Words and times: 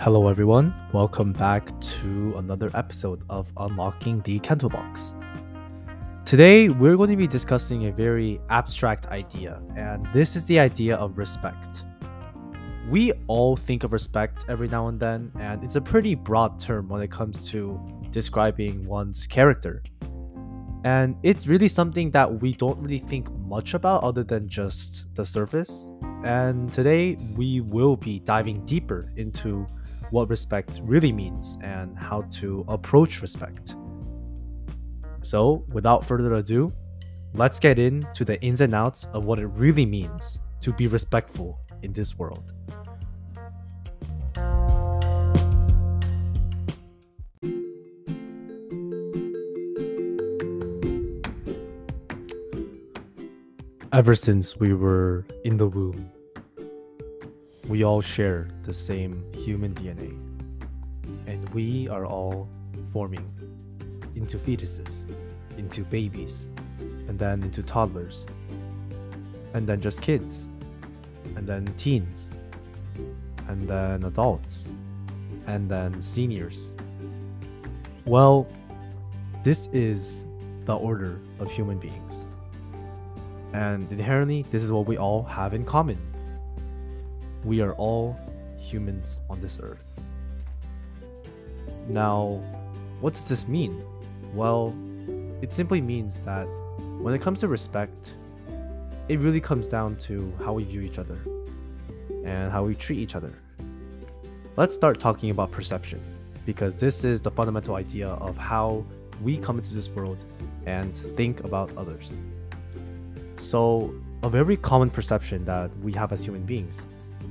Hello, 0.00 0.28
everyone. 0.28 0.72
Welcome 0.92 1.32
back 1.32 1.68
to 1.80 2.32
another 2.36 2.70
episode 2.74 3.20
of 3.28 3.50
Unlocking 3.56 4.20
the 4.20 4.38
Kento 4.38 4.70
Box. 4.70 5.16
Today, 6.24 6.68
we're 6.68 6.96
going 6.96 7.10
to 7.10 7.16
be 7.16 7.26
discussing 7.26 7.86
a 7.86 7.92
very 7.92 8.40
abstract 8.48 9.08
idea, 9.08 9.60
and 9.76 10.06
this 10.14 10.36
is 10.36 10.46
the 10.46 10.60
idea 10.60 10.94
of 10.94 11.18
respect. 11.18 11.82
We 12.88 13.12
all 13.26 13.56
think 13.56 13.82
of 13.82 13.92
respect 13.92 14.44
every 14.48 14.68
now 14.68 14.86
and 14.86 15.00
then, 15.00 15.32
and 15.40 15.64
it's 15.64 15.74
a 15.74 15.80
pretty 15.80 16.14
broad 16.14 16.60
term 16.60 16.88
when 16.88 17.02
it 17.02 17.10
comes 17.10 17.50
to 17.50 17.80
describing 18.12 18.86
one's 18.86 19.26
character. 19.26 19.82
And 20.84 21.16
it's 21.24 21.48
really 21.48 21.68
something 21.68 22.12
that 22.12 22.40
we 22.40 22.52
don't 22.52 22.78
really 22.78 23.00
think 23.00 23.28
much 23.32 23.74
about 23.74 24.04
other 24.04 24.22
than 24.22 24.48
just 24.48 25.12
the 25.16 25.24
surface. 25.24 25.90
And 26.22 26.72
today, 26.72 27.16
we 27.34 27.62
will 27.62 27.96
be 27.96 28.20
diving 28.20 28.64
deeper 28.64 29.12
into 29.16 29.66
what 30.10 30.28
respect 30.28 30.80
really 30.84 31.12
means 31.12 31.58
and 31.62 31.96
how 31.98 32.22
to 32.32 32.64
approach 32.68 33.22
respect. 33.22 33.74
So, 35.22 35.64
without 35.68 36.04
further 36.04 36.34
ado, 36.34 36.72
let's 37.34 37.58
get 37.58 37.78
into 37.78 38.24
the 38.24 38.40
ins 38.42 38.60
and 38.60 38.74
outs 38.74 39.06
of 39.12 39.24
what 39.24 39.38
it 39.38 39.46
really 39.46 39.84
means 39.84 40.40
to 40.60 40.72
be 40.72 40.86
respectful 40.86 41.58
in 41.82 41.92
this 41.92 42.18
world. 42.18 42.52
Ever 53.90 54.14
since 54.14 54.56
we 54.56 54.74
were 54.74 55.24
in 55.44 55.56
the 55.56 55.66
womb, 55.66 56.10
we 57.68 57.84
all 57.84 58.00
share 58.00 58.48
the 58.62 58.72
same 58.72 59.22
human 59.34 59.74
DNA, 59.74 60.16
and 61.26 61.46
we 61.50 61.86
are 61.88 62.06
all 62.06 62.48
forming 62.92 63.30
into 64.16 64.38
fetuses, 64.38 65.04
into 65.58 65.84
babies, 65.84 66.48
and 67.08 67.18
then 67.18 67.42
into 67.42 67.62
toddlers, 67.62 68.26
and 69.52 69.66
then 69.68 69.82
just 69.82 70.00
kids, 70.00 70.48
and 71.36 71.46
then 71.46 71.66
teens, 71.76 72.32
and 73.48 73.68
then 73.68 74.04
adults, 74.04 74.72
and 75.46 75.68
then 75.70 76.00
seniors. 76.00 76.74
Well, 78.06 78.46
this 79.44 79.68
is 79.74 80.24
the 80.64 80.74
order 80.74 81.20
of 81.38 81.50
human 81.50 81.78
beings. 81.78 82.24
And 83.52 83.90
inherently, 83.92 84.42
this 84.50 84.62
is 84.62 84.72
what 84.72 84.86
we 84.86 84.96
all 84.96 85.22
have 85.24 85.52
in 85.52 85.64
common 85.64 85.98
we 87.44 87.60
are 87.60 87.72
all 87.74 88.18
humans 88.58 89.18
on 89.30 89.40
this 89.40 89.58
earth. 89.62 89.84
Now, 91.88 92.42
what 93.00 93.14
does 93.14 93.28
this 93.28 93.48
mean? 93.48 93.82
Well, 94.34 94.74
it 95.40 95.52
simply 95.52 95.80
means 95.80 96.20
that 96.20 96.46
when 97.00 97.14
it 97.14 97.20
comes 97.20 97.40
to 97.40 97.48
respect, 97.48 98.12
it 99.08 99.18
really 99.20 99.40
comes 99.40 99.68
down 99.68 99.96
to 99.96 100.32
how 100.44 100.52
we 100.52 100.64
view 100.64 100.80
each 100.80 100.98
other 100.98 101.18
and 102.24 102.52
how 102.52 102.64
we 102.64 102.74
treat 102.74 102.98
each 102.98 103.14
other. 103.14 103.32
Let's 104.56 104.74
start 104.74 105.00
talking 105.00 105.30
about 105.30 105.50
perception 105.50 106.00
because 106.44 106.76
this 106.76 107.04
is 107.04 107.22
the 107.22 107.30
fundamental 107.30 107.76
idea 107.76 108.08
of 108.08 108.36
how 108.36 108.84
we 109.22 109.38
come 109.38 109.58
into 109.58 109.74
this 109.74 109.88
world 109.88 110.18
and 110.66 110.94
think 111.16 111.44
about 111.44 111.74
others. 111.76 112.16
So, 113.38 113.94
a 114.22 114.28
very 114.28 114.56
common 114.56 114.90
perception 114.90 115.44
that 115.44 115.70
we 115.78 115.92
have 115.92 116.12
as 116.12 116.24
human 116.24 116.42
beings 116.42 116.84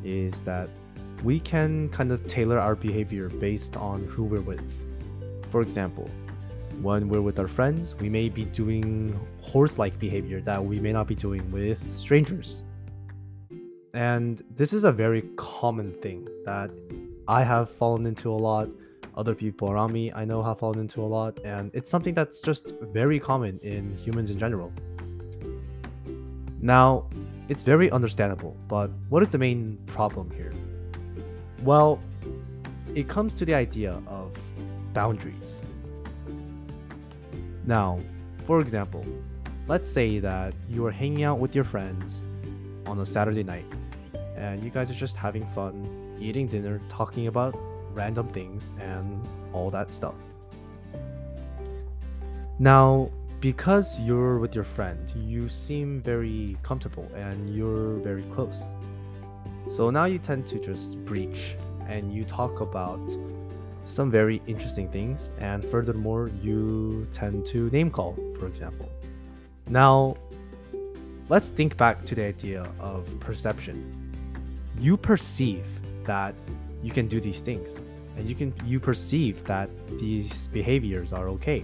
is 0.08 0.42
that 0.44 0.70
we 1.24 1.40
can 1.40 1.90
kind 1.90 2.12
of 2.12 2.26
tailor 2.28 2.60
our 2.60 2.76
behavior 2.76 3.30
based 3.30 3.76
on 3.78 4.04
who 4.06 4.24
we're 4.24 4.42
with. 4.42 4.64
For 5.52 5.62
example, 5.62 6.10
when 6.82 7.10
we're 7.10 7.22
with 7.22 7.40
our 7.40 7.48
friends, 7.48 7.95
we 7.95 8.10
may 8.10 8.30
be 8.30 8.46
doing 8.46 9.20
horse 9.42 9.78
like 9.78 9.98
behavior 10.00 10.42
that 10.42 10.64
we 10.64 10.80
may 10.80 10.94
not 10.94 11.08
be 11.08 11.16
doing 11.16 11.52
with 11.52 11.82
strangers. 11.98 12.64
And 13.94 14.44
this 14.56 14.73
is 14.73 14.84
a 14.84 14.92
very 14.92 15.23
common 15.38 15.92
thing 16.02 16.28
that 16.46 16.70
I 17.28 17.44
have 17.44 17.72
fallen 17.72 18.06
into 18.06 18.32
a 18.32 18.36
lot. 18.36 18.70
Other 19.16 19.34
people 19.34 19.72
around 19.72 19.92
me 19.92 20.12
I 20.14 20.23
know 20.23 20.44
have 20.44 20.60
fallen 20.60 20.80
into 20.80 21.02
a 21.02 21.10
lot. 21.17 21.40
And 21.44 21.72
it's 21.73 21.90
something 21.90 22.14
that's 22.14 22.40
just 22.40 22.73
very 22.82 23.20
common 23.20 23.60
in 23.64 23.98
humans 23.98 24.30
in 24.30 24.38
general. 24.38 24.72
Now, 26.62 27.10
it's 27.50 27.64
very 27.64 27.90
understandable, 27.92 28.56
but 28.68 28.90
what 29.10 29.24
is 29.24 29.32
the 29.32 29.38
main 29.38 29.78
problem 29.86 30.30
here? 30.32 30.54
Well, 31.64 32.00
it 32.94 33.08
comes 33.08 33.34
to 33.36 33.46
the 33.46 33.54
idea 33.54 34.02
of 34.08 34.38
boundaries. 34.94 35.64
Now, 37.66 38.00
for 38.46 38.60
example, 38.60 39.06
let's 39.68 39.90
say 39.90 40.20
that 40.20 40.54
you 40.70 40.86
are 40.86 40.92
hanging 40.92 41.24
out 41.24 41.40
with 41.40 41.56
your 41.56 41.64
friends 41.64 42.22
on 42.86 43.00
a 43.00 43.06
Saturday 43.06 43.44
night 43.44 43.66
and 44.36 44.64
you 44.64 44.70
guys 44.70 44.90
are 44.90 44.94
just 44.94 45.16
having 45.16 45.46
fun, 45.48 46.18
eating 46.20 46.48
dinner, 46.48 46.80
talking 46.90 47.28
about 47.28 47.56
random 47.94 48.28
things 48.30 48.74
and 48.80 49.28
all 49.54 49.70
that 49.72 49.92
stuff. 49.92 50.16
Now, 52.60 53.12
because 53.39 53.99
you're 53.99 54.39
with 54.39 54.55
your 54.55 54.64
friend, 54.64 54.99
you 55.15 55.48
seem 55.48 56.02
very 56.02 56.58
comfortable 56.64 57.08
and 57.15 57.53
you're 57.55 57.95
very 57.98 58.23
close. 58.33 58.73
So 59.70 59.89
now 59.89 60.05
you 60.05 60.17
tend 60.17 60.48
to 60.48 60.59
just 60.59 61.03
breach 61.05 61.55
and 61.87 62.14
you 62.14 62.23
talk 62.23 62.61
about 62.61 62.99
some 63.86 64.11
very 64.11 64.42
interesting 64.48 64.89
things, 64.89 65.31
and 65.39 65.64
furthermore, 65.64 66.30
you 66.42 67.08
tend 67.14 67.45
to 67.45 67.70
name 67.70 67.89
call, 67.89 68.17
for 68.37 68.45
example. 68.45 68.89
Now, 69.69 70.17
let's 71.30 71.49
think 71.52 71.77
back 71.77 72.04
to 72.05 72.15
the 72.15 72.25
idea 72.25 72.67
of 72.81 73.08
perception. 73.21 74.14
You 74.77 74.98
perceive 74.98 75.65
that 76.04 76.36
you 76.83 76.92
can 76.92 77.08
do 77.08 77.21
these 77.21 77.39
things, 77.39 77.77
and 78.17 78.27
you 78.27 78.36
can 78.36 78.54
you 78.65 78.80
perceive 78.80 79.42
that 79.45 79.69
these 79.98 80.49
behaviors 80.49 81.14
are 81.14 81.30
okay 81.30 81.64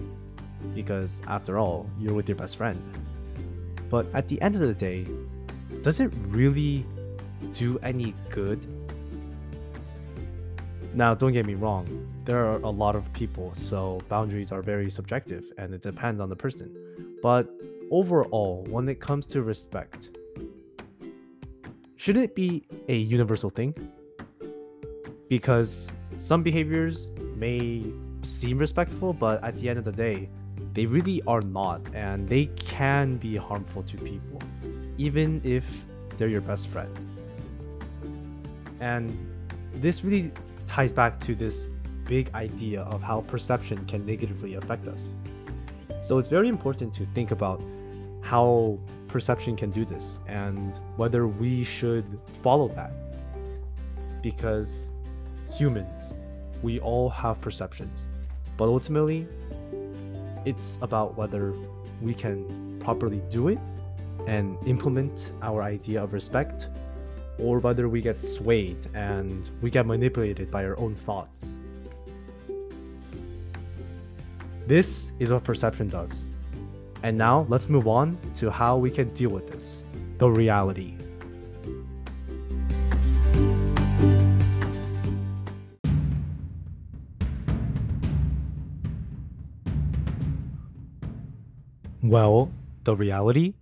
because 0.74 1.22
after 1.26 1.58
all, 1.58 1.88
you're 1.98 2.14
with 2.14 2.28
your 2.28 2.36
best 2.36 2.56
friend. 2.56 2.80
But 3.90 4.06
at 4.14 4.28
the 4.28 4.40
end 4.40 4.54
of 4.54 4.60
the 4.60 4.74
day, 4.74 5.06
does 5.82 6.00
it 6.00 6.12
really 6.28 6.86
do 7.52 7.78
any 7.82 8.14
good? 8.30 8.60
Now, 10.94 11.14
don't 11.14 11.32
get 11.32 11.44
me 11.44 11.54
wrong, 11.54 11.86
there 12.24 12.46
are 12.46 12.56
a 12.56 12.70
lot 12.70 12.96
of 12.96 13.12
people, 13.12 13.52
so 13.54 14.00
boundaries 14.08 14.52
are 14.52 14.62
very 14.62 14.90
subjective 14.90 15.44
and 15.58 15.74
it 15.74 15.82
depends 15.82 16.20
on 16.20 16.28
the 16.28 16.36
person. 16.36 16.74
But 17.22 17.50
overall, 17.90 18.64
when 18.68 18.88
it 18.88 19.00
comes 19.00 19.26
to 19.26 19.42
respect, 19.42 20.10
shouldn't 21.96 22.24
it 22.24 22.34
be 22.34 22.64
a 22.88 22.96
universal 22.96 23.50
thing? 23.50 23.74
Because 25.28 25.90
some 26.16 26.42
behaviors 26.42 27.10
may 27.36 27.84
seem 28.22 28.58
respectful, 28.58 29.12
but 29.12 29.42
at 29.42 29.56
the 29.60 29.68
end 29.68 29.78
of 29.78 29.84
the 29.84 29.92
day, 29.92 30.28
they 30.74 30.86
really 30.86 31.22
are 31.26 31.40
not, 31.40 31.80
and 31.94 32.28
they 32.28 32.46
can 32.56 33.16
be 33.16 33.36
harmful 33.36 33.82
to 33.84 33.96
people, 33.96 34.42
even 34.98 35.40
if 35.44 35.64
they're 36.18 36.28
your 36.28 36.40
best 36.40 36.68
friend. 36.68 36.90
And 38.80 39.16
this 39.74 40.04
really 40.04 40.32
ties 40.66 40.92
back 40.92 41.20
to 41.20 41.34
this 41.34 41.68
big 42.06 42.28
idea 42.34 42.82
of 42.82 43.02
how 43.02 43.20
perception 43.22 43.84
can 43.86 44.04
negatively 44.04 44.54
affect 44.54 44.86
us. 44.88 45.16
So 46.02 46.18
it's 46.18 46.28
very 46.28 46.48
important 46.48 46.92
to 46.94 47.06
think 47.06 47.30
about 47.30 47.62
how 48.20 48.78
perception 49.08 49.54
can 49.56 49.70
do 49.70 49.84
this 49.84 50.18
and 50.26 50.78
whether 50.96 51.28
we 51.28 51.62
should 51.62 52.04
follow 52.42 52.68
that. 52.68 52.90
Because 54.22 54.92
humans, 55.50 56.14
we 56.62 56.80
all 56.80 57.08
have 57.10 57.40
perceptions, 57.40 58.08
but 58.56 58.64
ultimately, 58.64 59.26
it's 60.44 60.78
about 60.82 61.16
whether 61.16 61.54
we 62.00 62.14
can 62.14 62.78
properly 62.80 63.22
do 63.30 63.48
it 63.48 63.58
and 64.26 64.56
implement 64.66 65.32
our 65.42 65.62
idea 65.62 66.02
of 66.02 66.12
respect 66.12 66.68
or 67.38 67.58
whether 67.58 67.88
we 67.88 68.00
get 68.00 68.16
swayed 68.16 68.86
and 68.94 69.50
we 69.60 69.70
get 69.70 69.86
manipulated 69.86 70.50
by 70.50 70.64
our 70.64 70.78
own 70.78 70.94
thoughts. 70.94 71.58
This 74.66 75.12
is 75.18 75.30
what 75.30 75.44
perception 75.44 75.88
does. 75.88 76.26
And 77.02 77.18
now 77.18 77.46
let's 77.48 77.68
move 77.68 77.86
on 77.86 78.16
to 78.36 78.50
how 78.50 78.78
we 78.78 78.90
can 78.90 79.12
deal 79.12 79.30
with 79.30 79.50
this 79.50 79.82
the 80.18 80.30
reality. 80.30 80.94
Well, 92.14 92.48
the 92.84 92.94
reality 92.94 93.54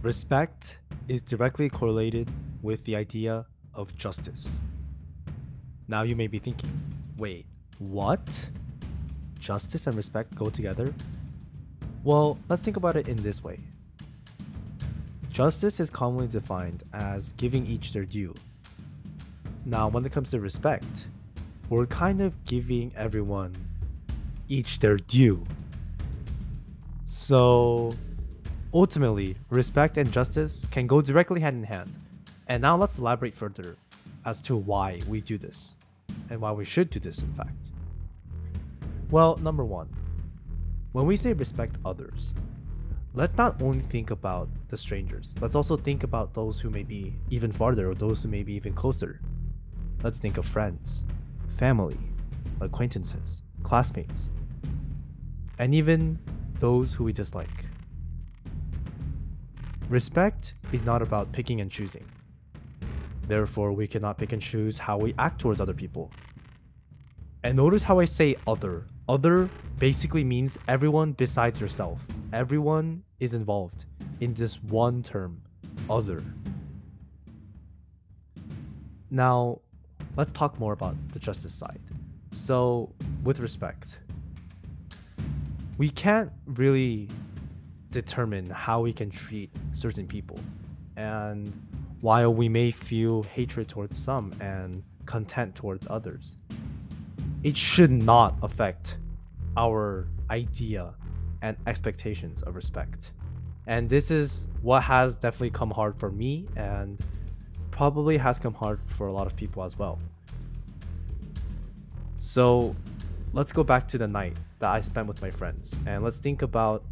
respect 0.00 0.78
is 1.08 1.20
directly 1.20 1.68
correlated 1.68 2.30
with 2.62 2.84
the 2.84 2.94
idea 2.94 3.44
of 3.74 3.92
justice. 3.96 4.60
Now 5.88 6.02
you 6.02 6.14
may 6.14 6.28
be 6.28 6.38
thinking, 6.38 6.70
wait, 7.18 7.44
what? 7.80 8.22
Justice 9.40 9.88
and 9.88 9.96
respect 9.96 10.32
go 10.36 10.46
together? 10.46 10.94
Well, 12.04 12.38
let's 12.48 12.62
think 12.62 12.76
about 12.76 12.94
it 12.94 13.08
in 13.08 13.16
this 13.16 13.42
way. 13.42 13.58
Justice 15.30 15.80
is 15.80 15.90
commonly 15.90 16.28
defined 16.28 16.84
as 16.92 17.32
giving 17.32 17.66
each 17.66 17.92
their 17.92 18.04
due. 18.04 18.32
Now, 19.64 19.88
when 19.88 20.06
it 20.06 20.12
comes 20.12 20.30
to 20.30 20.38
respect, 20.38 21.08
we're 21.68 21.86
kind 21.86 22.20
of 22.20 22.32
giving 22.44 22.92
everyone 22.96 23.56
each 24.48 24.78
their 24.78 24.98
due. 24.98 25.42
So, 27.26 27.92
ultimately, 28.72 29.34
respect 29.50 29.98
and 29.98 30.12
justice 30.12 30.64
can 30.70 30.86
go 30.86 31.02
directly 31.02 31.40
hand 31.40 31.56
in 31.56 31.64
hand. 31.64 31.92
And 32.46 32.62
now 32.62 32.76
let's 32.76 32.98
elaborate 32.98 33.34
further 33.34 33.74
as 34.24 34.40
to 34.42 34.54
why 34.54 35.00
we 35.08 35.20
do 35.20 35.36
this 35.36 35.76
and 36.30 36.40
why 36.40 36.52
we 36.52 36.64
should 36.64 36.88
do 36.88 37.00
this, 37.00 37.18
in 37.18 37.32
fact. 37.32 37.70
Well, 39.10 39.38
number 39.38 39.64
one, 39.64 39.88
when 40.92 41.04
we 41.04 41.16
say 41.16 41.32
respect 41.32 41.78
others, 41.84 42.32
let's 43.12 43.36
not 43.36 43.60
only 43.60 43.80
think 43.80 44.12
about 44.12 44.48
the 44.68 44.76
strangers, 44.76 45.34
let's 45.40 45.56
also 45.56 45.76
think 45.76 46.04
about 46.04 46.32
those 46.32 46.60
who 46.60 46.70
may 46.70 46.84
be 46.84 47.12
even 47.30 47.50
farther 47.50 47.90
or 47.90 47.96
those 47.96 48.22
who 48.22 48.28
may 48.28 48.44
be 48.44 48.52
even 48.52 48.72
closer. 48.72 49.20
Let's 50.04 50.20
think 50.20 50.38
of 50.38 50.46
friends, 50.46 51.04
family, 51.56 51.98
acquaintances, 52.60 53.40
classmates, 53.64 54.30
and 55.58 55.74
even 55.74 56.20
those 56.58 56.94
who 56.94 57.04
we 57.04 57.12
dislike. 57.12 57.66
Respect 59.88 60.54
is 60.72 60.84
not 60.84 61.02
about 61.02 61.30
picking 61.32 61.60
and 61.60 61.70
choosing. 61.70 62.04
Therefore, 63.28 63.72
we 63.72 63.86
cannot 63.86 64.18
pick 64.18 64.32
and 64.32 64.42
choose 64.42 64.78
how 64.78 64.96
we 64.98 65.14
act 65.18 65.40
towards 65.40 65.60
other 65.60 65.74
people. 65.74 66.10
And 67.44 67.56
notice 67.56 67.82
how 67.82 68.00
I 68.00 68.04
say 68.04 68.36
other. 68.46 68.84
Other 69.08 69.48
basically 69.78 70.24
means 70.24 70.58
everyone 70.66 71.12
besides 71.12 71.60
yourself. 71.60 72.00
Everyone 72.32 73.02
is 73.20 73.34
involved 73.34 73.84
in 74.20 74.34
this 74.34 74.62
one 74.64 75.02
term, 75.02 75.40
other. 75.88 76.22
Now, 79.10 79.60
let's 80.16 80.32
talk 80.32 80.58
more 80.58 80.72
about 80.72 80.96
the 81.12 81.18
justice 81.18 81.54
side. 81.54 81.80
So, 82.32 82.92
with 83.22 83.38
respect, 83.38 83.98
we 85.78 85.90
can't 85.90 86.30
really 86.46 87.08
determine 87.90 88.48
how 88.50 88.80
we 88.80 88.92
can 88.92 89.10
treat 89.10 89.50
certain 89.72 90.06
people. 90.06 90.38
And 90.96 91.52
while 92.00 92.32
we 92.32 92.48
may 92.48 92.70
feel 92.70 93.22
hatred 93.24 93.68
towards 93.68 93.98
some 93.98 94.32
and 94.40 94.82
content 95.04 95.54
towards 95.54 95.86
others, 95.88 96.38
it 97.42 97.56
should 97.56 97.90
not 97.90 98.34
affect 98.42 98.98
our 99.56 100.08
idea 100.30 100.94
and 101.42 101.56
expectations 101.66 102.42
of 102.42 102.56
respect. 102.56 103.12
And 103.66 103.88
this 103.88 104.10
is 104.10 104.48
what 104.62 104.82
has 104.82 105.16
definitely 105.16 105.50
come 105.50 105.70
hard 105.70 105.98
for 105.98 106.10
me 106.10 106.46
and 106.56 106.98
probably 107.70 108.16
has 108.16 108.38
come 108.38 108.54
hard 108.54 108.80
for 108.86 109.06
a 109.08 109.12
lot 109.12 109.26
of 109.26 109.36
people 109.36 109.62
as 109.62 109.78
well. 109.78 109.98
So 112.18 112.74
let's 113.36 113.52
go 113.52 113.62
back 113.62 113.86
to 113.86 113.98
the 113.98 114.08
night 114.08 114.34
that 114.60 114.70
I 114.70 114.80
spent 114.80 115.06
with 115.06 115.20
my 115.20 115.30
friends 115.30 115.76
and 115.86 116.02
let's 116.02 116.20
think 116.20 116.40
about 116.40 116.82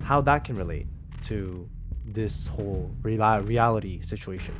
how 0.00 0.22
that 0.22 0.44
can 0.44 0.56
relate 0.56 0.86
to 1.24 1.68
this 2.06 2.46
whole 2.46 2.90
reality 3.02 4.00
situation. 4.00 4.54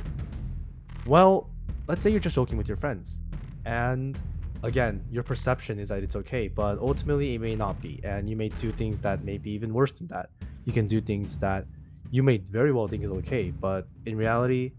Well, 1.07 1.49
let's 1.87 2.03
say 2.03 2.11
you're 2.11 2.19
just 2.19 2.35
joking 2.35 2.59
with 2.59 2.67
your 2.67 2.77
friends 2.77 3.19
and 3.65 4.21
again, 4.61 5.03
your 5.09 5.23
perception 5.23 5.79
is 5.79 5.89
that 5.89 6.03
it's 6.03 6.15
okay, 6.15 6.47
but 6.47 6.77
ultimately 6.77 7.33
it 7.33 7.41
may 7.41 7.55
not 7.55 7.81
be, 7.81 7.99
and 8.03 8.29
you 8.29 8.35
may 8.35 8.49
do 8.49 8.71
things 8.71 9.01
that 9.01 9.23
may 9.23 9.39
be 9.39 9.49
even 9.49 9.73
worse 9.73 9.91
than 9.93 10.05
that. 10.09 10.29
You 10.65 10.73
can 10.73 10.85
do 10.85 11.01
things 11.01 11.39
that 11.39 11.65
you 12.11 12.21
may 12.21 12.37
very 12.37 12.71
well 12.71 12.87
think 12.87 13.03
is 13.03 13.09
okay, 13.11 13.49
but 13.49 13.87
in 14.05 14.15
reality, 14.15 14.73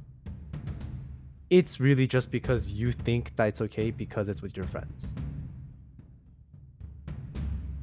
it's 1.50 1.80
really 1.80 2.06
just 2.06 2.30
because 2.30 2.70
you 2.70 2.92
think 2.92 3.34
that 3.34 3.48
it's 3.48 3.60
okay 3.62 3.90
because 3.90 4.28
it's 4.28 4.42
with 4.42 4.56
your 4.56 4.66
friends. 4.66 5.12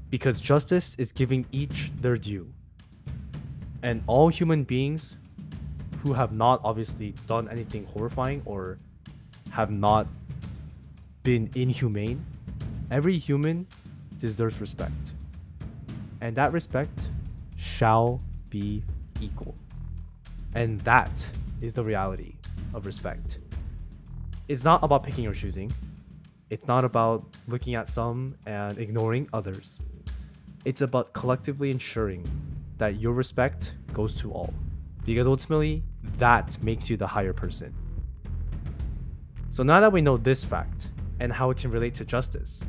Because 0.10 0.42
justice 0.42 0.96
is 0.98 1.12
giving 1.12 1.46
each 1.52 1.92
their 2.02 2.18
due. 2.18 2.52
And 3.84 4.04
all 4.08 4.28
human 4.28 4.64
beings 4.64 5.16
who 6.02 6.14
have 6.14 6.32
not 6.32 6.62
obviously 6.64 7.14
done 7.28 7.48
anything 7.50 7.86
horrifying 7.86 8.42
or 8.46 8.78
have 9.52 9.72
not 9.72 10.08
been 11.24 11.50
inhumane, 11.56 12.26
every 12.92 13.18
human 13.18 13.68
deserves 14.20 14.60
respect. 14.60 14.94
And 16.22 16.36
that 16.36 16.52
respect 16.52 17.10
shall 17.58 18.22
be 18.50 18.84
equal. 19.22 19.56
And 20.56 20.80
that 20.82 21.26
is 21.62 21.74
the 21.74 21.84
reality 21.84 22.36
of 22.74 22.86
respect. 22.86 23.38
It's 24.48 24.64
not 24.64 24.84
about 24.84 25.04
picking 25.04 25.28
or 25.28 25.34
choosing. 25.34 25.72
It's 26.50 26.68
not 26.68 26.84
about 26.84 27.24
looking 27.48 27.76
at 27.76 27.88
some 27.88 28.36
and 28.46 28.78
ignoring 28.78 29.30
others. 29.34 29.82
It's 30.66 30.82
about 30.82 31.14
collectively 31.14 31.72
ensuring 31.72 32.30
that 32.78 33.00
your 33.00 33.14
respect 33.14 33.74
goes 33.94 34.16
to 34.22 34.32
all. 34.32 34.54
Because 35.06 35.28
ultimately, 35.28 35.84
that 36.18 36.62
makes 36.62 36.90
you 36.90 36.98
the 36.98 37.08
higher 37.08 37.34
person. 37.34 37.74
So 39.50 39.64
now 39.64 39.80
that 39.80 39.92
we 39.92 40.02
know 40.02 40.18
this 40.18 40.44
fact, 40.44 40.90
and 41.20 41.32
how 41.32 41.50
it 41.50 41.58
can 41.58 41.72
relate 41.72 41.94
to 41.96 42.06
justice. 42.06 42.64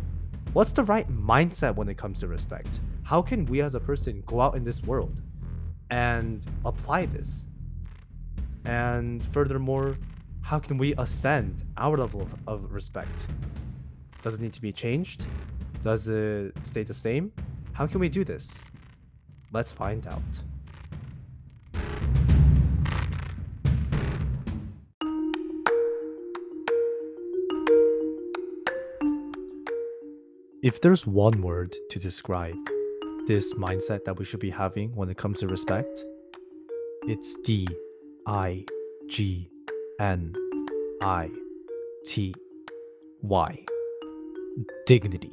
What's 0.52 0.72
the 0.72 0.82
right 0.84 1.08
mindset 1.08 1.76
when 1.76 1.88
it 1.88 1.96
comes 1.96 2.18
to 2.20 2.28
respect? 2.28 2.80
How 3.02 3.22
can 3.22 3.44
we 3.46 3.60
as 3.60 3.74
a 3.74 3.80
person 3.80 4.22
go 4.26 4.40
out 4.40 4.56
in 4.56 4.64
this 4.64 4.82
world 4.82 5.20
and 5.90 6.44
apply 6.64 7.06
this? 7.06 7.46
And 8.64 9.22
furthermore, 9.32 9.96
how 10.42 10.58
can 10.58 10.78
we 10.78 10.94
ascend 10.98 11.64
our 11.76 11.96
level 11.96 12.28
of, 12.46 12.72
respect? 12.72 13.26
Does 14.22 14.34
it 14.34 14.40
need 14.40 14.52
to 14.52 14.60
be 14.60 14.72
changed? 14.72 15.26
Does 15.82 16.08
it 16.08 16.54
stay 16.62 16.82
the 16.82 16.94
same? 16.94 17.32
How 17.72 17.86
can 17.86 18.00
we 18.00 18.08
do 18.08 18.24
this? 18.24 18.62
Let's 19.52 19.72
find 19.72 20.06
out. 20.06 20.22
If 30.62 30.82
there's 30.82 31.06
one 31.06 31.40
word 31.40 31.74
to 31.88 31.98
describe 31.98 32.54
this 33.26 33.54
mindset 33.54 34.04
that 34.04 34.18
we 34.18 34.26
should 34.26 34.40
be 34.40 34.50
having 34.50 34.94
when 34.94 35.08
it 35.08 35.16
comes 35.16 35.40
to 35.40 35.48
respect, 35.48 36.04
it's 37.04 37.34
D 37.36 37.66
I 38.26 38.66
G 39.08 39.50
N 39.98 40.34
I 41.00 41.30
T 42.04 42.34
Y. 43.22 43.64
Dignity. 44.84 45.32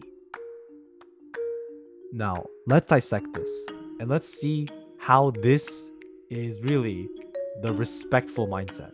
Now, 2.14 2.46
let's 2.66 2.88
dissect 2.88 3.34
this 3.34 3.52
and 4.00 4.10
let's 4.10 4.28
see 4.28 4.68
how 4.98 5.32
this 5.32 5.92
is 6.30 6.62
really 6.62 7.10
the 7.62 7.74
respectful 7.74 8.48
mindset. 8.48 8.92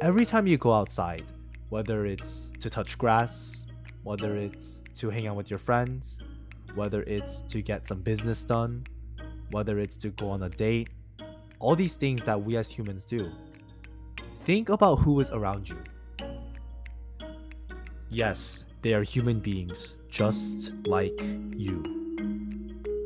Every 0.00 0.24
time 0.24 0.46
you 0.46 0.58
go 0.58 0.72
outside, 0.72 1.24
whether 1.68 2.06
it's 2.06 2.50
to 2.60 2.70
touch 2.70 2.98
grass, 2.98 3.66
whether 4.02 4.36
it's 4.36 4.82
to 4.96 5.10
hang 5.10 5.26
out 5.26 5.36
with 5.36 5.50
your 5.50 5.58
friends, 5.58 6.20
whether 6.74 7.02
it's 7.02 7.42
to 7.42 7.62
get 7.62 7.86
some 7.86 8.00
business 8.00 8.44
done, 8.44 8.84
whether 9.50 9.78
it's 9.78 9.96
to 9.98 10.10
go 10.10 10.30
on 10.30 10.42
a 10.42 10.48
date, 10.48 10.88
all 11.60 11.76
these 11.76 11.94
things 11.96 12.22
that 12.24 12.40
we 12.40 12.56
as 12.56 12.70
humans 12.70 13.04
do. 13.04 13.30
Think 14.44 14.70
about 14.70 14.96
who 14.96 15.20
is 15.20 15.30
around 15.30 15.68
you. 15.68 15.78
Yes, 18.10 18.64
they 18.82 18.94
are 18.94 19.02
human 19.02 19.40
beings, 19.40 19.94
just 20.08 20.72
like 20.86 21.20
you. 21.56 21.82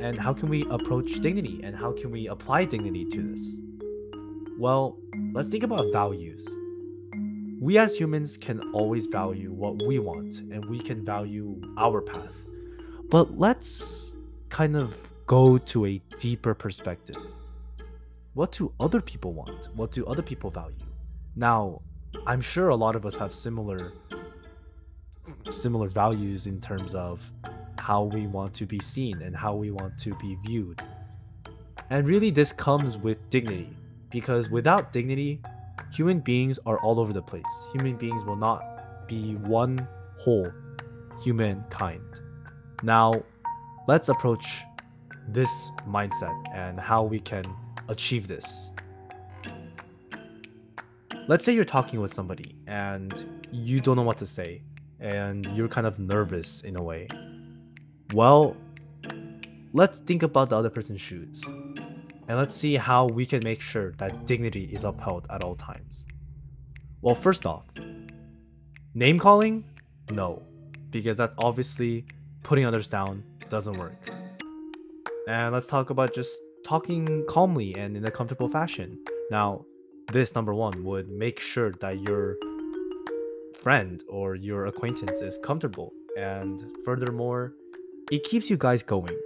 And 0.01 0.17
how 0.19 0.33
can 0.33 0.49
we 0.49 0.65
approach 0.69 1.21
dignity 1.21 1.61
and 1.63 1.75
how 1.75 1.91
can 1.91 2.11
we 2.11 2.27
apply 2.27 2.65
dignity 2.65 3.05
to 3.05 3.21
this? 3.21 3.59
Well, 4.57 4.97
let's 5.33 5.49
think 5.49 5.63
about 5.63 5.91
values 5.91 6.47
we 7.63 7.77
as 7.77 7.95
humans 7.95 8.35
can 8.35 8.59
always 8.73 9.05
value 9.05 9.49
what 9.53 9.81
we 9.83 9.97
want 9.97 10.39
and 10.51 10.65
we 10.65 10.79
can 10.79 11.05
value 11.05 11.61
our 11.77 12.01
path. 12.01 12.33
But 13.09 13.39
let's 13.39 14.15
kind 14.49 14.75
of 14.75 14.93
go 15.27 15.57
to 15.57 15.85
a 15.85 16.01
deeper 16.19 16.53
perspective. 16.53 17.15
What 18.33 18.51
do 18.51 18.73
other 18.81 18.99
people 18.99 19.31
want? 19.31 19.69
What 19.77 19.91
do 19.91 20.05
other 20.05 20.21
people 20.21 20.49
value? 20.49 20.75
Now, 21.37 21.81
I'm 22.27 22.41
sure 22.41 22.67
a 22.67 22.75
lot 22.75 22.97
of 22.97 23.05
us 23.05 23.15
have 23.15 23.33
similar 23.33 23.93
similar 25.53 25.87
values 25.87 26.47
in 26.47 26.59
terms 26.59 26.95
of 26.95 27.21
how 27.77 28.03
we 28.03 28.27
want 28.27 28.53
to 28.53 28.65
be 28.65 28.79
seen 28.79 29.21
and 29.21 29.35
how 29.35 29.55
we 29.55 29.71
want 29.71 29.97
to 29.99 30.15
be 30.15 30.37
viewed. 30.45 30.81
And 31.89 32.07
really 32.07 32.31
this 32.31 32.53
comes 32.53 32.97
with 32.97 33.29
dignity 33.29 33.75
because 34.09 34.49
without 34.49 34.91
dignity, 34.91 35.41
human 35.91 36.19
beings 36.19 36.59
are 36.65 36.79
all 36.79 36.99
over 36.99 37.13
the 37.13 37.21
place. 37.21 37.43
Human 37.73 37.97
beings 37.97 38.23
will 38.23 38.35
not 38.35 39.07
be 39.07 39.35
one 39.35 39.87
whole 40.17 40.51
humankind. 41.21 42.21
Now, 42.83 43.23
let's 43.87 44.09
approach 44.09 44.61
this 45.27 45.71
mindset 45.87 46.33
and 46.53 46.79
how 46.79 47.03
we 47.03 47.19
can 47.19 47.43
achieve 47.89 48.27
this. 48.27 48.71
Let's 51.27 51.45
say 51.45 51.53
you're 51.53 51.63
talking 51.63 52.01
with 52.01 52.13
somebody 52.13 52.55
and 52.67 53.43
you 53.51 53.79
don't 53.79 53.95
know 53.95 54.03
what 54.03 54.17
to 54.17 54.25
say 54.25 54.61
and 55.03 55.45
you're 55.55 55.67
kind 55.67 55.85
of 55.85 55.99
nervous 55.99 56.61
in 56.61 56.77
a 56.77 56.81
way. 56.81 57.07
Well, 58.13 58.55
let's 59.73 59.99
think 59.99 60.23
about 60.23 60.49
the 60.49 60.57
other 60.57 60.69
person's 60.69 61.01
shoes 61.01 61.43
and 61.45 62.37
let's 62.37 62.55
see 62.55 62.75
how 62.75 63.07
we 63.07 63.25
can 63.25 63.41
make 63.43 63.59
sure 63.59 63.91
that 63.97 64.25
dignity 64.25 64.69
is 64.71 64.85
upheld 64.85 65.27
at 65.29 65.43
all 65.43 65.55
times. 65.55 66.05
Well, 67.01 67.15
first 67.15 67.45
off, 67.45 67.65
name 68.93 69.19
calling? 69.19 69.65
No, 70.09 70.41
because 70.89 71.17
that's 71.17 71.35
obviously 71.37 72.05
putting 72.43 72.65
others 72.65 72.87
down 72.87 73.23
doesn't 73.49 73.77
work. 73.77 74.09
And 75.27 75.53
let's 75.53 75.67
talk 75.67 75.89
about 75.89 76.13
just 76.13 76.41
talking 76.65 77.25
calmly 77.27 77.75
and 77.75 77.97
in 77.97 78.05
a 78.05 78.11
comfortable 78.11 78.47
fashion. 78.47 79.03
Now, 79.29 79.65
this 80.11 80.33
number 80.33 80.53
one 80.53 80.83
would 80.85 81.09
make 81.09 81.39
sure 81.39 81.71
that 81.81 81.99
your 82.01 82.37
friend 83.63 84.03
or 84.09 84.35
your 84.35 84.65
acquaintance 84.65 85.21
is 85.21 85.39
comfortable. 85.41 85.93
And 86.17 86.61
furthermore, 86.83 87.53
it 88.11 88.23
keeps 88.25 88.49
you 88.49 88.57
guys 88.57 88.83
going. 88.83 89.17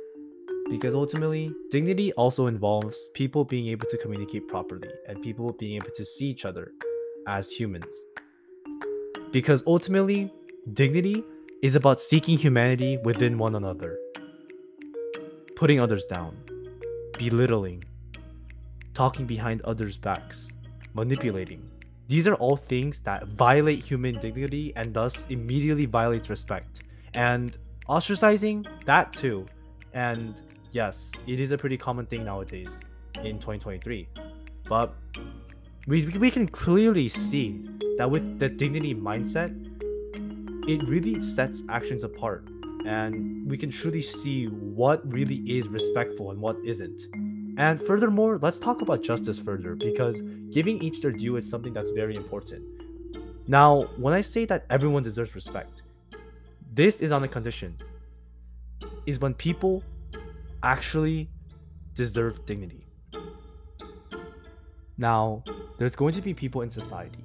Because 0.69 0.93
ultimately, 0.93 1.51
dignity 1.71 2.13
also 2.13 2.47
involves 2.47 3.09
people 3.13 3.43
being 3.43 3.67
able 3.67 3.87
to 3.87 3.97
communicate 3.97 4.47
properly 4.47 4.89
and 5.07 5.21
people 5.23 5.53
being 5.53 5.75
able 5.75 5.89
to 5.95 6.05
see 6.05 6.27
each 6.27 6.45
other 6.45 6.71
as 7.25 7.49
humans. 7.49 7.93
Because 9.31 9.63
ultimately, 9.65 10.31
dignity 10.73 11.23
is 11.61 11.75
about 11.75 11.99
seeking 11.99 12.37
humanity 12.37 12.97
within 13.03 13.37
one 13.37 13.55
another, 13.55 13.97
putting 15.55 15.79
others 15.79 16.05
down, 16.05 16.37
belittling, 17.17 17.83
talking 18.93 19.25
behind 19.25 19.61
others' 19.61 19.97
backs, 19.97 20.51
manipulating. 20.93 21.61
These 22.07 22.27
are 22.27 22.35
all 22.35 22.55
things 22.55 23.01
that 23.01 23.27
violate 23.27 23.83
human 23.83 24.17
dignity 24.19 24.71
and 24.75 24.93
thus 24.93 25.27
immediately 25.27 25.85
violates 25.85 26.29
respect. 26.29 26.81
And 27.13 27.57
ostracizing, 27.89 28.65
that 28.85 29.11
too. 29.11 29.45
And 29.93 30.41
yes, 30.71 31.11
it 31.27 31.39
is 31.39 31.51
a 31.51 31.57
pretty 31.57 31.77
common 31.77 32.05
thing 32.05 32.23
nowadays 32.23 32.79
in 33.23 33.39
2023. 33.39 34.07
But 34.69 34.93
we, 35.85 36.05
we 36.05 36.31
can 36.31 36.47
clearly 36.47 37.09
see 37.09 37.67
that 37.97 38.09
with 38.09 38.39
the 38.39 38.47
dignity 38.47 38.95
mindset, 38.95 39.51
it 40.69 40.87
really 40.87 41.21
sets 41.21 41.63
actions 41.69 42.03
apart 42.03 42.47
and 42.85 43.49
we 43.49 43.57
can 43.57 43.69
truly 43.69 44.01
see 44.01 44.45
what 44.45 45.01
really 45.11 45.37
is 45.37 45.67
respectful 45.67 46.31
and 46.31 46.39
what 46.39 46.55
isn't. 46.63 47.03
And 47.57 47.81
furthermore, 47.81 48.39
let's 48.41 48.59
talk 48.59 48.81
about 48.81 49.01
justice 49.01 49.39
further 49.39 49.75
because 49.75 50.21
giving 50.51 50.81
each 50.81 51.01
their 51.01 51.11
due 51.11 51.35
is 51.37 51.49
something 51.49 51.73
that's 51.73 51.89
very 51.89 52.15
important. 52.15 52.63
Now, 53.47 53.83
when 53.97 54.13
I 54.13 54.21
say 54.21 54.45
that 54.45 54.65
everyone 54.69 55.03
deserves 55.03 55.33
respect, 55.33 55.81
this 56.73 57.01
is 57.01 57.11
on 57.11 57.23
a 57.23 57.27
condition 57.27 57.77
is 59.07 59.19
when 59.19 59.33
people 59.33 59.83
actually 60.61 61.29
deserve 61.95 62.45
dignity. 62.45 62.85
Now, 64.97 65.43
there's 65.79 65.95
going 65.95 66.13
to 66.13 66.21
be 66.21 66.33
people 66.33 66.61
in 66.61 66.69
society 66.69 67.23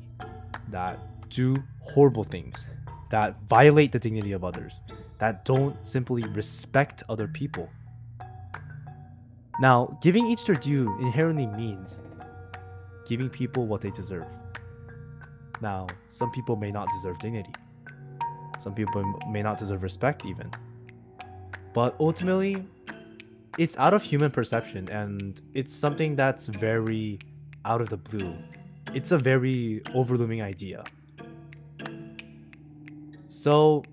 that 0.71 0.99
do 1.29 1.63
horrible 1.81 2.25
things 2.25 2.67
that 3.13 3.37
violate 3.49 3.93
the 3.93 3.99
dignity 3.99 4.33
of 4.33 4.43
others, 4.43 4.81
that 5.19 5.45
don't 5.45 5.77
simply 5.87 6.23
respect 6.29 7.03
other 7.11 7.29
people. 7.29 7.69
Now, 9.61 9.99
giving 10.01 10.27
each 10.27 10.47
their 10.47 10.57
due 10.57 10.97
inherently 11.01 11.47
means 11.47 12.01
giving 13.07 13.29
people 13.29 13.67
what 13.67 13.81
they 13.81 13.91
deserve. 13.91 14.27
Now, 15.61 15.87
some 16.11 16.31
people 16.31 16.57
may 16.57 16.71
not 16.71 16.89
deserve 16.95 17.19
dignity. 17.19 17.53
Some 18.61 18.75
people 18.75 19.03
may 19.31 19.43
not 19.43 19.59
deserve 19.59 19.83
respect, 19.83 20.25
even. 20.25 20.51
But 21.73 21.95
ultimately, 22.01 22.67
it's 23.59 23.79
out 23.79 23.95
of 23.95 24.03
human 24.03 24.31
perception 24.31 24.89
and 24.89 25.41
it's 25.55 25.75
something 25.75 26.17
that's 26.17 26.47
very 26.47 27.19
out 27.65 27.81
of 27.81 27.89
the 27.89 27.97
blue. 27.97 28.35
It's 28.95 29.13
a 29.13 29.19
very 29.19 29.83
overlooming 29.95 30.43
idea. 30.43 30.85
So, 33.27 33.85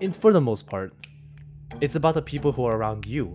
in, 0.00 0.12
for 0.12 0.32
the 0.32 0.40
most 0.40 0.66
part, 0.66 0.92
it's 1.80 1.96
about 1.96 2.14
the 2.14 2.22
people 2.22 2.52
who 2.52 2.64
are 2.64 2.76
around 2.76 3.06
you. 3.06 3.34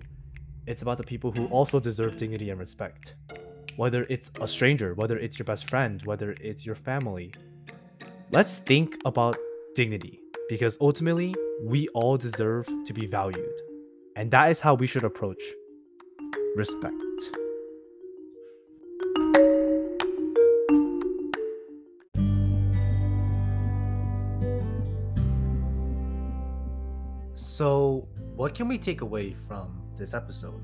It's 0.65 0.81
about 0.81 0.97
the 0.97 1.03
people 1.03 1.29
who 1.29 1.47
also 1.47 1.77
deserve 1.77 2.15
dignity 2.15 2.49
and 2.49 2.57
respect. 2.57 3.15
Whether 3.75 4.05
it's 4.09 4.31
a 4.39 4.47
stranger, 4.47 4.93
whether 4.93 5.17
it's 5.17 5.37
your 5.37 5.43
best 5.43 5.69
friend, 5.69 6.01
whether 6.05 6.35
it's 6.39 6.65
your 6.65 6.75
family. 6.75 7.33
Let's 8.31 8.59
think 8.59 8.97
about 9.03 9.37
dignity 9.75 10.21
because 10.47 10.77
ultimately, 10.79 11.35
we 11.65 11.89
all 11.89 12.15
deserve 12.15 12.65
to 12.85 12.93
be 12.93 13.07
valued. 13.07 13.59
And 14.15 14.31
that 14.31 14.51
is 14.51 14.61
how 14.61 14.73
we 14.73 14.87
should 14.87 15.03
approach 15.03 15.41
respect. 16.55 16.95
So, 27.33 28.07
what 28.35 28.55
can 28.55 28.69
we 28.69 28.77
take 28.77 29.01
away 29.01 29.35
from 29.47 29.82
this 30.03 30.13
episode? 30.13 30.61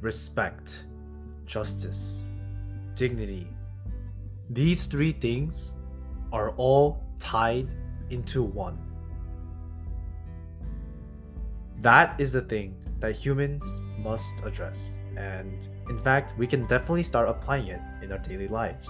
Respect, 0.00 0.84
justice, 1.46 2.30
dignity. 2.94 3.48
These 4.50 4.86
three 4.86 5.10
things 5.10 5.74
are 6.32 6.50
all 6.50 7.02
tied 7.18 7.74
into 8.10 8.44
one. 8.44 8.78
That 11.80 12.14
is 12.20 12.30
the 12.30 12.42
thing 12.42 12.76
that 13.00 13.16
humans 13.16 13.66
must 13.98 14.44
address. 14.44 14.98
And 15.16 15.66
in 15.88 15.98
fact, 15.98 16.34
we 16.38 16.46
can 16.46 16.66
definitely 16.68 17.02
start 17.02 17.28
applying 17.28 17.66
it 17.66 17.80
in 18.00 18.12
our 18.12 18.18
daily 18.18 18.46
lives. 18.46 18.88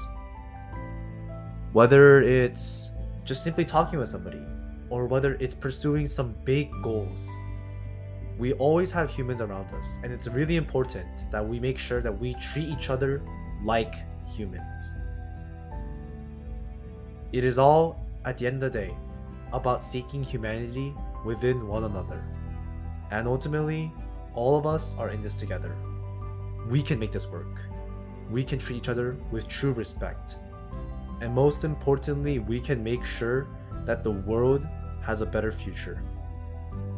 Whether 1.72 2.20
it's 2.20 2.90
just 3.24 3.42
simply 3.42 3.64
talking 3.64 3.98
with 3.98 4.10
somebody, 4.10 4.42
or 4.90 5.06
whether 5.06 5.34
it's 5.40 5.54
pursuing 5.54 6.06
some 6.06 6.34
big 6.44 6.70
goals. 6.82 7.26
We 8.40 8.54
always 8.54 8.90
have 8.92 9.10
humans 9.10 9.42
around 9.42 9.70
us, 9.74 9.98
and 10.02 10.10
it's 10.10 10.26
really 10.26 10.56
important 10.56 11.30
that 11.30 11.46
we 11.46 11.60
make 11.60 11.76
sure 11.76 12.00
that 12.00 12.18
we 12.18 12.32
treat 12.36 12.70
each 12.70 12.88
other 12.88 13.20
like 13.62 13.94
humans. 14.26 14.94
It 17.32 17.44
is 17.44 17.58
all, 17.58 18.06
at 18.24 18.38
the 18.38 18.46
end 18.46 18.62
of 18.62 18.72
the 18.72 18.78
day, 18.78 18.94
about 19.52 19.84
seeking 19.84 20.24
humanity 20.24 20.94
within 21.22 21.68
one 21.68 21.84
another. 21.84 22.24
And 23.10 23.28
ultimately, 23.28 23.92
all 24.34 24.56
of 24.56 24.64
us 24.64 24.96
are 24.96 25.10
in 25.10 25.22
this 25.22 25.34
together. 25.34 25.76
We 26.66 26.82
can 26.82 26.98
make 26.98 27.12
this 27.12 27.28
work. 27.28 27.60
We 28.30 28.42
can 28.42 28.58
treat 28.58 28.78
each 28.78 28.88
other 28.88 29.18
with 29.30 29.48
true 29.48 29.74
respect. 29.74 30.36
And 31.20 31.34
most 31.34 31.64
importantly, 31.64 32.38
we 32.38 32.58
can 32.58 32.82
make 32.82 33.04
sure 33.04 33.48
that 33.84 34.02
the 34.02 34.12
world 34.12 34.66
has 35.02 35.20
a 35.20 35.26
better 35.26 35.52
future. 35.52 36.00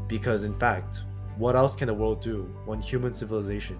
Because, 0.07 0.45
in 0.45 0.57
fact, 0.61 1.03
what 1.37 1.57
else 1.57 1.75
can 1.75 1.87
the 1.87 1.95
world 1.95 2.21
do 2.21 2.43
when 2.67 2.81
human 2.81 3.15
civilization 3.15 3.79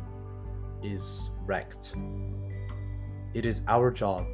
is 0.83 1.31
wrecked? 1.45 1.95
It 3.35 3.47
is 3.47 3.63
our 3.69 3.91
job 3.91 4.27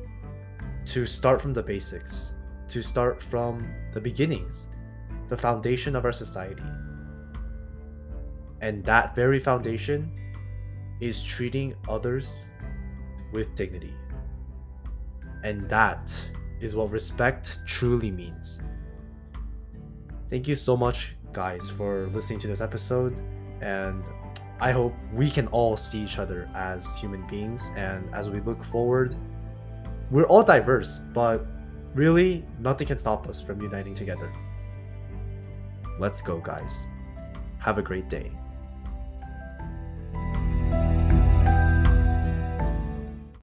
to 0.86 1.04
start 1.06 1.40
from 1.40 1.52
the 1.52 1.62
basics, 1.62 2.32
to 2.68 2.82
start 2.82 3.22
from 3.22 3.68
the 3.92 4.00
beginnings, 4.00 4.68
the 5.28 5.36
foundation 5.36 5.94
of 5.94 6.04
our 6.04 6.12
society. 6.12 6.62
And 8.60 8.84
that 8.84 9.14
very 9.14 9.38
foundation 9.38 10.10
is 11.00 11.22
treating 11.22 11.74
others 11.88 12.50
with 13.32 13.54
dignity. 13.54 13.94
And 15.44 15.68
that 15.68 16.12
is 16.60 16.74
what 16.74 16.90
respect 16.90 17.60
truly 17.66 18.10
means. 18.10 18.58
Thank 20.28 20.48
you 20.48 20.54
so 20.54 20.76
much, 20.76 21.14
guys, 21.32 21.70
for 21.70 22.08
listening 22.08 22.38
to 22.40 22.48
this 22.48 22.60
episode. 22.60 23.16
And 23.60 24.08
I 24.60 24.72
hope 24.72 24.94
we 25.12 25.30
can 25.30 25.46
all 25.48 25.76
see 25.76 26.00
each 26.02 26.18
other 26.18 26.48
as 26.54 26.96
human 26.98 27.26
beings. 27.28 27.70
And 27.76 28.12
as 28.14 28.28
we 28.28 28.40
look 28.40 28.62
forward, 28.64 29.14
we're 30.10 30.26
all 30.26 30.42
diverse, 30.42 30.98
but 31.12 31.46
really, 31.94 32.44
nothing 32.58 32.86
can 32.86 32.98
stop 32.98 33.28
us 33.28 33.40
from 33.40 33.60
uniting 33.60 33.94
together. 33.94 34.32
Let's 35.98 36.22
go, 36.22 36.38
guys. 36.38 36.86
Have 37.58 37.78
a 37.78 37.82
great 37.82 38.08
day. 38.08 38.32